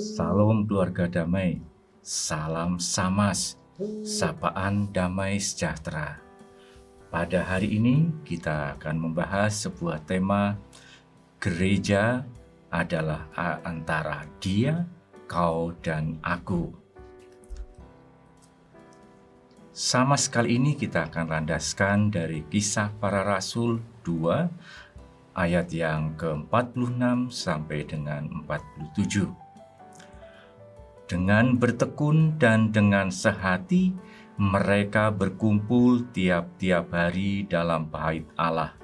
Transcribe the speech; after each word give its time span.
Salam 0.00 0.64
keluarga 0.64 1.04
damai, 1.04 1.60
salam 2.00 2.80
samas, 2.80 3.60
sapaan 4.00 4.88
damai 4.96 5.36
sejahtera. 5.36 6.24
Pada 7.12 7.44
hari 7.44 7.76
ini 7.76 8.08
kita 8.24 8.80
akan 8.80 8.96
membahas 8.96 9.68
sebuah 9.68 10.00
tema 10.08 10.56
gereja 11.36 12.24
adalah 12.72 13.28
antara 13.60 14.24
dia, 14.40 14.88
kau, 15.28 15.76
dan 15.84 16.16
aku. 16.24 16.72
Sama 19.76 20.16
sekali 20.16 20.56
ini 20.56 20.80
kita 20.80 21.12
akan 21.12 21.28
landaskan 21.28 22.08
dari 22.08 22.48
kisah 22.48 22.88
para 22.96 23.20
rasul 23.20 23.84
2 24.08 25.36
ayat 25.36 25.68
yang 25.68 26.16
ke-46 26.16 27.28
sampai 27.28 27.84
dengan 27.84 28.48
47. 28.48 29.49
Dengan 31.10 31.58
bertekun 31.58 32.38
dan 32.38 32.70
dengan 32.70 33.10
sehati, 33.10 33.90
mereka 34.38 35.10
berkumpul 35.10 36.06
tiap-tiap 36.14 36.94
hari 36.94 37.50
dalam 37.50 37.90
bait 37.90 38.22
Allah. 38.38 38.78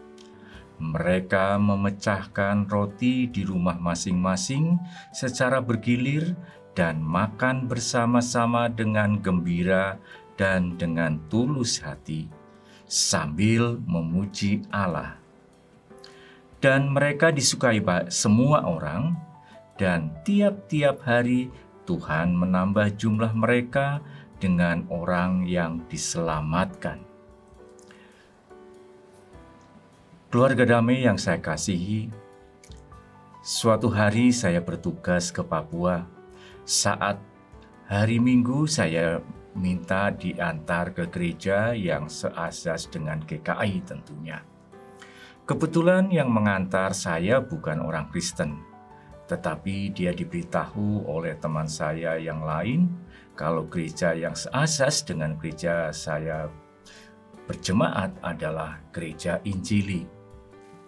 Mereka 0.83 1.55
memecahkan 1.63 2.67
roti 2.67 3.31
di 3.31 3.47
rumah 3.47 3.79
masing-masing 3.79 4.75
secara 5.15 5.63
bergilir 5.63 6.35
dan 6.75 6.99
makan 6.99 7.71
bersama-sama 7.71 8.67
dengan 8.75 9.23
gembira 9.23 9.95
dan 10.35 10.75
dengan 10.75 11.23
tulus 11.31 11.79
hati, 11.79 12.27
sambil 12.91 13.79
memuji 13.87 14.67
Allah. 14.75 15.15
Dan 16.59 16.91
mereka 16.91 17.31
disukai 17.31 17.79
semua 18.11 18.67
orang, 18.67 19.15
dan 19.79 20.11
tiap-tiap 20.27 21.05
hari 21.07 21.53
Tuhan 21.87 22.35
menambah 22.35 22.99
jumlah 22.99 23.33
mereka 23.33 24.03
dengan 24.37 24.85
orang 24.93 25.47
yang 25.49 25.87
diselamatkan. 25.89 27.01
Keluarga 30.27 30.67
damai 30.67 31.07
yang 31.07 31.17
saya 31.17 31.41
kasihi, 31.41 32.13
suatu 33.41 33.89
hari 33.89 34.35
saya 34.35 34.61
bertugas 34.61 35.33
ke 35.33 35.41
Papua. 35.41 36.05
Saat 36.67 37.23
hari 37.87 38.19
Minggu 38.19 38.67
saya 38.67 39.23
minta 39.57 40.13
diantar 40.13 40.93
ke 40.93 41.09
gereja 41.09 41.73
yang 41.73 42.11
seasas 42.11 42.91
dengan 42.93 43.25
GKI 43.25 43.87
tentunya. 43.87 44.45
Kebetulan 45.47 46.11
yang 46.11 46.29
mengantar 46.29 46.91
saya 46.93 47.39
bukan 47.39 47.81
orang 47.81 48.11
Kristen, 48.11 48.61
tetapi 49.27 49.91
dia 49.91 50.15
diberitahu 50.15 51.07
oleh 51.07 51.35
teman 51.39 51.67
saya 51.67 52.15
yang 52.19 52.47
lain 52.47 52.87
kalau 53.35 53.67
gereja 53.69 54.15
yang 54.17 54.33
seasas 54.33 55.03
dengan 55.03 55.37
gereja 55.37 55.91
saya 55.91 56.49
berjemaat 57.47 58.15
adalah 58.23 58.83
gereja 58.91 59.39
Injili. 59.47 60.07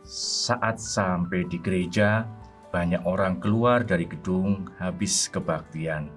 Saat 0.09 0.81
sampai 0.81 1.44
di 1.47 1.61
gereja, 1.61 2.25
banyak 2.72 3.05
orang 3.05 3.39
keluar 3.39 3.84
dari 3.84 4.09
gedung 4.09 4.66
habis 4.81 5.28
kebaktian. 5.28 6.09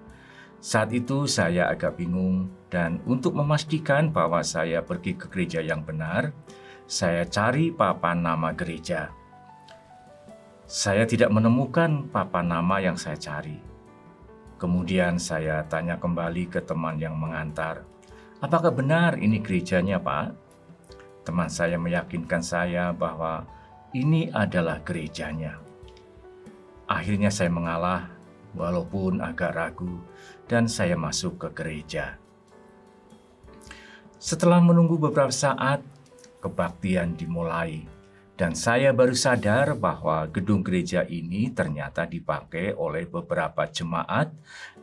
Saat 0.61 0.93
itu 0.93 1.25
saya 1.25 1.73
agak 1.73 1.97
bingung 1.97 2.47
dan 2.69 3.01
untuk 3.09 3.33
memastikan 3.33 4.13
bahwa 4.13 4.45
saya 4.45 4.85
pergi 4.85 5.17
ke 5.17 5.25
gereja 5.27 5.59
yang 5.59 5.81
benar, 5.81 6.31
saya 6.85 7.25
cari 7.25 7.73
papan 7.73 8.21
nama 8.21 8.53
gereja. 8.53 9.20
Saya 10.71 11.03
tidak 11.03 11.35
menemukan 11.35 12.07
papan 12.15 12.47
nama 12.47 12.79
yang 12.79 12.95
saya 12.95 13.19
cari. 13.19 13.59
Kemudian 14.55 15.19
saya 15.19 15.67
tanya 15.67 15.99
kembali 15.99 16.47
ke 16.47 16.63
teman 16.63 16.95
yang 16.95 17.19
mengantar, 17.19 17.83
"Apakah 18.39 18.71
benar 18.71 19.19
ini 19.19 19.43
gerejanya, 19.43 19.99
Pak?" 19.99 20.31
Teman 21.27 21.51
saya 21.51 21.75
meyakinkan 21.75 22.39
saya 22.39 22.95
bahwa 22.95 23.43
ini 23.91 24.31
adalah 24.31 24.79
gerejanya. 24.79 25.59
Akhirnya 26.87 27.35
saya 27.35 27.51
mengalah, 27.51 28.07
walaupun 28.55 29.19
agak 29.19 29.51
ragu, 29.51 29.99
dan 30.47 30.71
saya 30.71 30.95
masuk 30.95 31.35
ke 31.35 31.47
gereja. 31.51 32.15
Setelah 34.23 34.63
menunggu 34.63 34.95
beberapa 34.95 35.35
saat, 35.35 35.83
kebaktian 36.39 37.19
dimulai 37.19 37.83
dan 38.39 38.57
saya 38.57 38.95
baru 38.95 39.13
sadar 39.13 39.77
bahwa 39.77 40.25
gedung 40.31 40.63
gereja 40.65 41.03
ini 41.05 41.51
ternyata 41.51 42.07
dipakai 42.07 42.73
oleh 42.73 43.05
beberapa 43.05 43.67
jemaat 43.69 44.31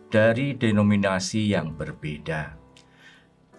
dari 0.09 0.56
denominasi 0.56 1.53
yang 1.53 1.75
berbeda. 1.76 2.56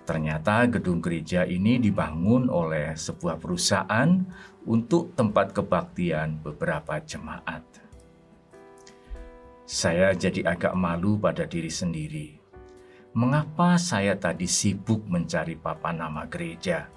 Ternyata 0.10 0.66
gedung 0.66 1.06
gereja 1.06 1.46
ini 1.46 1.78
dibangun 1.78 2.50
oleh 2.50 2.98
sebuah 2.98 3.38
perusahaan 3.38 4.10
untuk 4.66 5.14
tempat 5.14 5.54
kebaktian 5.54 6.42
beberapa 6.42 6.98
jemaat. 6.98 7.62
Saya 9.70 10.18
jadi 10.18 10.50
agak 10.50 10.74
malu 10.74 11.22
pada 11.22 11.46
diri 11.46 11.70
sendiri. 11.70 12.42
Mengapa 13.14 13.78
saya 13.78 14.18
tadi 14.18 14.50
sibuk 14.50 15.06
mencari 15.06 15.54
papan 15.54 16.02
nama 16.02 16.26
gereja? 16.26 16.90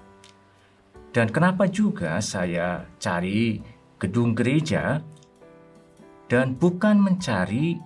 Dan 1.13 1.29
kenapa 1.29 1.69
juga 1.69 2.17
saya 2.25 2.89
cari 2.97 3.61
gedung 4.01 4.33
gereja 4.33 4.97
dan 6.25 6.57
bukan 6.57 6.97
mencari 6.97 7.77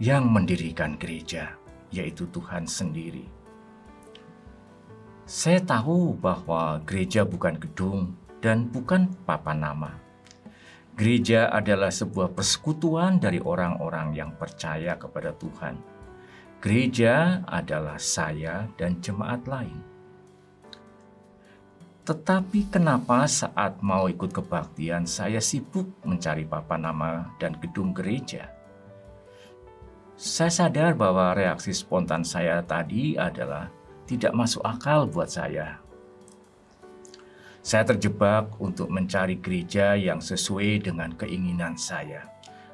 yang 0.00 0.32
mendirikan 0.32 0.96
gereja, 0.96 1.60
yaitu 1.92 2.24
Tuhan 2.32 2.64
sendiri. 2.64 3.28
Saya 5.28 5.60
tahu 5.60 6.16
bahwa 6.16 6.80
gereja 6.88 7.28
bukan 7.28 7.60
gedung 7.60 8.16
dan 8.40 8.72
bukan 8.72 9.12
papan 9.28 9.60
nama. 9.60 9.92
Gereja 10.96 11.52
adalah 11.52 11.92
sebuah 11.92 12.32
persekutuan 12.32 13.20
dari 13.20 13.44
orang-orang 13.44 14.16
yang 14.16 14.32
percaya 14.40 14.96
kepada 14.96 15.36
Tuhan. 15.36 15.76
Gereja 16.64 17.44
adalah 17.44 18.00
saya 18.00 18.72
dan 18.80 19.04
jemaat 19.04 19.44
lain. 19.44 19.89
Tetapi 22.10 22.74
kenapa 22.74 23.22
saat 23.30 23.78
mau 23.86 24.10
ikut 24.10 24.34
kebaktian 24.34 25.06
saya 25.06 25.38
sibuk 25.38 25.86
mencari 26.02 26.42
papan 26.42 26.90
nama 26.90 27.30
dan 27.38 27.54
gedung 27.62 27.94
gereja? 27.94 28.50
Saya 30.18 30.50
sadar 30.50 30.98
bahwa 30.98 31.38
reaksi 31.38 31.70
spontan 31.70 32.26
saya 32.26 32.66
tadi 32.66 33.14
adalah 33.14 33.70
tidak 34.10 34.34
masuk 34.34 34.58
akal 34.66 35.06
buat 35.06 35.30
saya. 35.30 35.78
Saya 37.62 37.86
terjebak 37.94 38.58
untuk 38.58 38.90
mencari 38.90 39.38
gereja 39.38 39.94
yang 39.94 40.18
sesuai 40.18 40.90
dengan 40.90 41.14
keinginan 41.14 41.78
saya, 41.78 42.26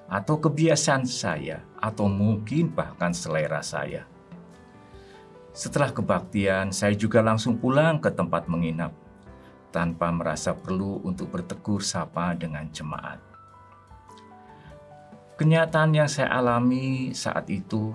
atau 0.08 0.40
kebiasaan 0.40 1.04
saya, 1.04 1.60
atau 1.76 2.08
mungkin 2.08 2.72
bahkan 2.72 3.12
selera 3.12 3.60
saya. 3.60 4.08
Setelah 5.52 5.92
kebaktian, 5.92 6.72
saya 6.72 6.96
juga 6.96 7.20
langsung 7.20 7.60
pulang 7.60 8.00
ke 8.00 8.08
tempat 8.08 8.48
menginap 8.48 8.96
tanpa 9.76 10.08
merasa 10.08 10.56
perlu 10.56 11.04
untuk 11.04 11.28
bertegur 11.28 11.84
sapa 11.84 12.32
dengan 12.32 12.64
jemaat. 12.72 13.20
Kenyataan 15.36 15.92
yang 15.92 16.08
saya 16.08 16.32
alami 16.32 17.12
saat 17.12 17.44
itu 17.52 17.92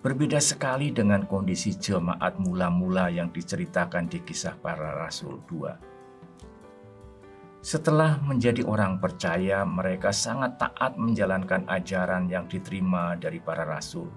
berbeda 0.00 0.40
sekali 0.40 0.88
dengan 0.88 1.28
kondisi 1.28 1.76
jemaat 1.76 2.40
mula-mula 2.40 3.12
yang 3.12 3.28
diceritakan 3.28 4.08
di 4.08 4.24
kisah 4.24 4.56
para 4.56 4.96
rasul 4.96 5.44
2. 5.44 7.60
Setelah 7.60 8.24
menjadi 8.24 8.64
orang 8.64 8.96
percaya, 8.96 9.68
mereka 9.68 10.08
sangat 10.08 10.56
taat 10.56 10.96
menjalankan 10.96 11.68
ajaran 11.68 12.32
yang 12.32 12.48
diterima 12.48 13.12
dari 13.20 13.44
para 13.44 13.68
rasul. 13.68 14.08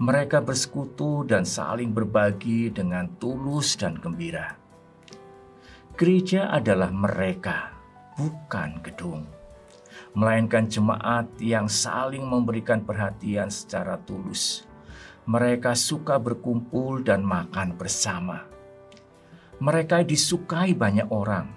Mereka 0.00 0.40
bersekutu 0.40 1.28
dan 1.28 1.44
saling 1.44 1.92
berbagi 1.92 2.72
dengan 2.72 3.12
tulus 3.20 3.76
dan 3.76 4.00
gembira. 4.00 4.65
Gereja 5.96 6.52
adalah 6.52 6.92
mereka, 6.92 7.72
bukan 8.20 8.84
gedung, 8.84 9.24
melainkan 10.12 10.68
jemaat 10.68 11.24
yang 11.40 11.72
saling 11.72 12.20
memberikan 12.20 12.84
perhatian 12.84 13.48
secara 13.48 13.96
tulus. 14.04 14.68
Mereka 15.24 15.72
suka 15.72 16.20
berkumpul 16.20 17.00
dan 17.00 17.24
makan 17.24 17.80
bersama. 17.80 18.44
Mereka 19.56 20.04
disukai 20.04 20.76
banyak 20.76 21.08
orang, 21.08 21.48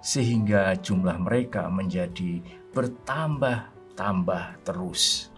sehingga 0.00 0.72
jumlah 0.80 1.20
mereka 1.20 1.68
menjadi 1.68 2.40
bertambah-tambah 2.72 4.64
terus. 4.64 5.28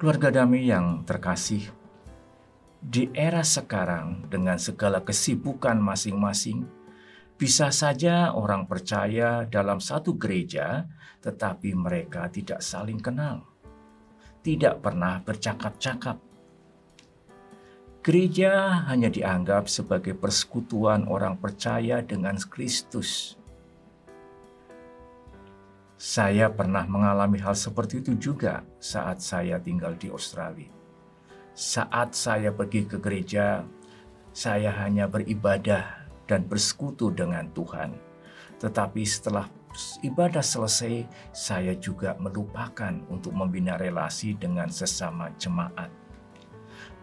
Keluarga 0.00 0.40
damai 0.40 0.72
yang 0.72 1.04
terkasih, 1.04 1.81
di 2.82 3.06
era 3.14 3.46
sekarang, 3.46 4.26
dengan 4.26 4.58
segala 4.58 5.06
kesibukan 5.06 5.78
masing-masing, 5.78 6.66
Bisa 7.42 7.74
saja 7.74 8.30
orang 8.38 8.70
percaya 8.70 9.42
dalam 9.50 9.82
satu 9.82 10.14
gereja, 10.14 10.86
tetapi 11.26 11.74
mereka 11.74 12.30
tidak 12.30 12.62
saling 12.62 13.02
kenal, 13.02 13.42
tidak 14.46 14.78
pernah 14.78 15.18
bercakap-cakap. 15.18 16.22
Gereja 18.06 18.86
hanya 18.86 19.10
dianggap 19.10 19.66
sebagai 19.66 20.14
persekutuan 20.14 21.10
orang 21.10 21.34
percaya 21.34 21.98
dengan 21.98 22.38
Kristus. 22.38 23.34
Saya 25.98 26.46
pernah 26.46 26.86
mengalami 26.86 27.42
hal 27.42 27.58
seperti 27.58 28.06
itu 28.06 28.14
juga 28.18 28.62
saat 28.78 29.18
saya 29.18 29.58
tinggal 29.58 29.98
di 29.98 30.14
Australia. 30.14 30.81
Saat 31.52 32.16
saya 32.16 32.48
pergi 32.48 32.88
ke 32.88 32.96
gereja, 32.96 33.60
saya 34.32 34.72
hanya 34.80 35.04
beribadah 35.04 36.08
dan 36.24 36.48
bersekutu 36.48 37.12
dengan 37.12 37.44
Tuhan. 37.52 37.92
Tetapi 38.56 39.04
setelah 39.04 39.52
ibadah 40.00 40.40
selesai, 40.40 41.04
saya 41.36 41.76
juga 41.76 42.16
melupakan 42.16 42.96
untuk 43.12 43.36
membina 43.36 43.76
relasi 43.76 44.32
dengan 44.32 44.72
sesama 44.72 45.28
jemaat. 45.36 45.92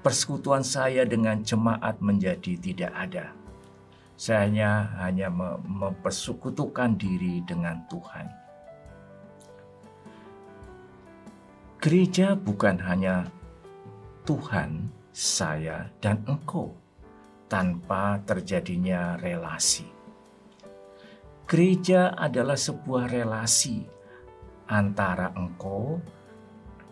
Persekutuan 0.01 0.65
saya 0.65 1.05
dengan 1.05 1.45
jemaat 1.45 2.01
menjadi 2.01 2.57
tidak 2.57 2.93
ada. 2.97 3.29
Saya 4.17 4.89
hanya 4.97 5.29
mempersekutukan 5.61 6.97
diri 6.97 7.45
dengan 7.45 7.85
Tuhan. 7.85 8.25
Gereja 11.79 12.33
bukan 12.35 12.75
hanya 12.83 13.29
Tuhan, 14.29 14.93
saya, 15.09 15.89
dan 15.97 16.21
engkau 16.29 16.69
tanpa 17.49 18.21
terjadinya 18.29 19.17
relasi. 19.17 19.89
Gereja 21.49 22.13
adalah 22.13 22.53
sebuah 22.53 23.09
relasi 23.09 23.81
antara 24.69 25.33
engkau 25.33 25.97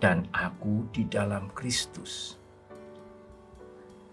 dan 0.02 0.26
aku 0.34 0.90
di 0.90 1.06
dalam 1.06 1.54
Kristus. 1.54 2.42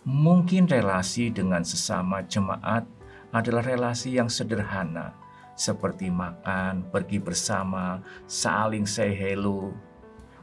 Mungkin 0.04 0.68
relasi 0.68 1.32
dengan 1.32 1.64
sesama 1.64 2.20
jemaat 2.28 2.84
adalah 3.32 3.64
relasi 3.64 4.20
yang 4.20 4.28
sederhana, 4.28 5.16
seperti 5.56 6.12
makan, 6.12 6.92
pergi 6.92 7.24
bersama, 7.24 8.04
saling 8.28 8.84
say 8.84 9.16
hello, 9.16 9.72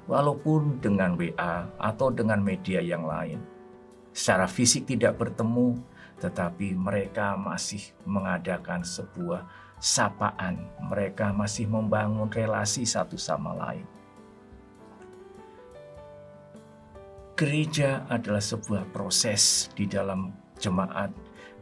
walaupun 0.05 0.81
dengan 0.81 1.17
WA 1.17 1.69
atau 1.77 2.09
dengan 2.09 2.41
media 2.41 2.81
yang 2.81 3.05
lain. 3.05 3.41
Secara 4.11 4.45
fisik 4.45 4.91
tidak 4.91 5.17
bertemu, 5.17 5.79
tetapi 6.19 6.75
mereka 6.75 7.33
masih 7.39 7.81
mengadakan 8.03 8.83
sebuah 8.83 9.47
sapaan. 9.79 10.61
Mereka 10.91 11.31
masih 11.33 11.65
membangun 11.65 12.27
relasi 12.27 12.83
satu 12.83 13.15
sama 13.15 13.55
lain. 13.55 13.87
Gereja 17.39 18.05
adalah 18.05 18.43
sebuah 18.43 18.93
proses 18.93 19.71
di 19.73 19.89
dalam 19.89 20.29
jemaat 20.61 21.09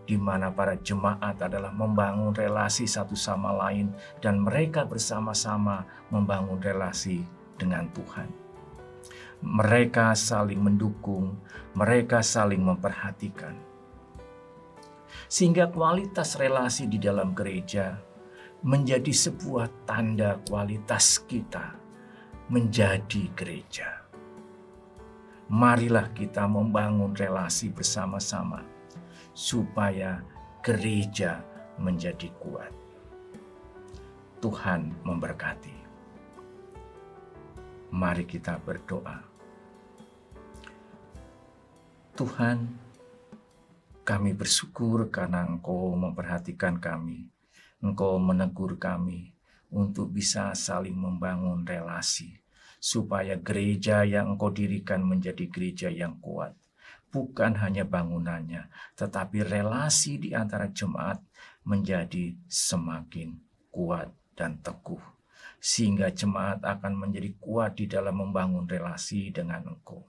di 0.03 0.17
mana 0.17 0.49
para 0.49 0.73
jemaat 0.81 1.37
adalah 1.37 1.69
membangun 1.69 2.33
relasi 2.33 2.89
satu 2.89 3.13
sama 3.13 3.53
lain 3.53 3.93
dan 4.25 4.41
mereka 4.41 4.81
bersama-sama 4.81 5.85
membangun 6.09 6.57
relasi 6.57 7.21
dengan 7.59 7.91
Tuhan. 7.91 8.31
Mereka 9.43 10.15
saling 10.15 10.63
mendukung, 10.63 11.35
mereka 11.75 12.23
saling 12.23 12.63
memperhatikan 12.63 13.69
sehingga 15.29 15.69
kualitas 15.69 16.41
relasi 16.41 16.89
di 16.89 16.97
dalam 16.97 17.37
gereja 17.37 18.01
menjadi 18.65 19.13
sebuah 19.13 19.85
tanda 19.85 20.41
kualitas 20.49 21.21
kita 21.29 21.77
menjadi 22.49 23.29
gereja. 23.37 24.03
Marilah 25.49 26.09
kita 26.13 26.45
membangun 26.49 27.13
relasi 27.13 27.69
bersama-sama 27.69 28.65
supaya 29.33 30.21
gereja 30.65 31.41
menjadi 31.77 32.29
kuat. 32.41 32.73
Tuhan 34.41 34.93
memberkati. 35.05 35.78
Mari 37.89 38.29
kita 38.29 38.61
berdoa. 38.61 39.25
Tuhan, 42.13 42.69
kami 44.05 44.37
bersyukur 44.37 45.09
karena 45.09 45.41
Engkau 45.49 45.97
memperhatikan 45.97 46.77
kami. 46.77 47.25
Engkau 47.81 48.21
menegur 48.21 48.77
kami 48.77 49.33
untuk 49.73 50.13
bisa 50.13 50.53
saling 50.53 50.93
membangun 50.93 51.65
relasi. 51.65 52.37
Supaya 52.77 53.33
gereja 53.41 54.05
yang 54.05 54.37
Engkau 54.37 54.53
dirikan 54.53 55.01
menjadi 55.01 55.49
gereja 55.49 55.89
yang 55.89 56.21
kuat. 56.21 56.53
Bukan 57.09 57.57
hanya 57.57 57.89
bangunannya, 57.89 58.69
tetapi 58.93 59.41
relasi 59.41 60.21
di 60.21 60.37
antara 60.37 60.69
jemaat 60.69 61.17
menjadi 61.65 62.37
semakin 62.45 63.33
kuat 63.73 64.13
dan 64.37 64.61
teguh. 64.61 65.18
Sehingga 65.59 66.09
jemaat 66.09 66.63
akan 66.63 67.07
menjadi 67.07 67.35
kuat 67.37 67.75
di 67.75 67.85
dalam 67.85 68.15
membangun 68.19 68.65
relasi 68.65 69.29
dengan 69.29 69.67
Engkau. 69.67 70.07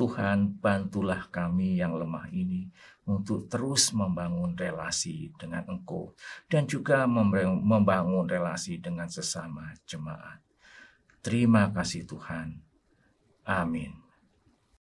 Tuhan, 0.00 0.56
bantulah 0.56 1.28
kami 1.28 1.76
yang 1.76 1.92
lemah 1.92 2.32
ini 2.32 2.64
untuk 3.04 3.52
terus 3.52 3.92
membangun 3.92 4.56
relasi 4.56 5.28
dengan 5.36 5.68
Engkau 5.68 6.16
dan 6.48 6.64
juga 6.64 7.04
membangun 7.04 8.24
relasi 8.24 8.80
dengan 8.80 9.12
sesama 9.12 9.76
jemaat. 9.84 10.40
Terima 11.20 11.68
kasih 11.68 12.08
Tuhan. 12.08 12.64
Amin. 13.44 14.09